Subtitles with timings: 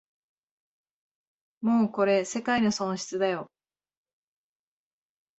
[1.61, 3.51] もうこれ世界の損失だよ